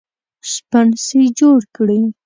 سپڼسي 0.51 1.21
جوړ 1.39 1.59
کړي 1.75 2.01